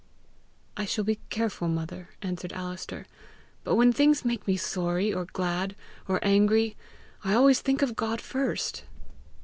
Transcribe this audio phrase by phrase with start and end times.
[0.77, 3.05] "I shall be careful, mother," answered Alister;
[3.63, 5.75] "but when things make me sorry, or glad,
[6.07, 6.75] or angry,
[7.23, 8.83] I always think of God first!"